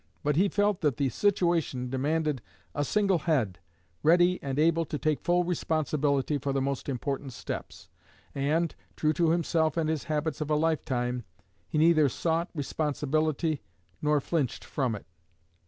But 0.23 0.35
he 0.35 0.49
felt 0.49 0.81
that 0.81 0.97
the 0.97 1.09
situation 1.09 1.87
demanded 1.91 2.41
a 2.73 2.83
single 2.83 3.19
head, 3.19 3.59
ready 4.01 4.41
and 4.41 4.57
able 4.57 4.83
to 4.83 4.97
take 4.97 5.21
full 5.21 5.43
responsibility 5.43 6.39
for 6.39 6.51
the 6.51 6.59
most 6.59 6.89
important 6.89 7.33
steps; 7.33 7.87
and, 8.33 8.73
true 8.95 9.13
to 9.13 9.29
himself 9.29 9.77
and 9.77 9.87
his 9.87 10.05
habits 10.05 10.41
of 10.41 10.49
a 10.49 10.55
lifetime, 10.55 11.23
he 11.69 11.77
neither 11.77 12.09
sought 12.09 12.49
responsibility 12.55 13.61
nor 14.01 14.19
flinched 14.19 14.63
from 14.65 14.95
it. 14.95 15.05